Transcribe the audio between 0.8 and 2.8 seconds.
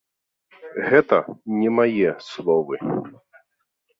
Гэта не мае словы.